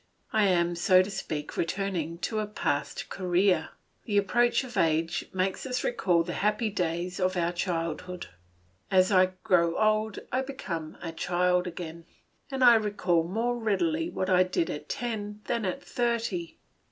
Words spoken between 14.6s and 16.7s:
at ten than at thirty.